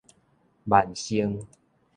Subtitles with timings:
[0.65, 1.45] 萬盛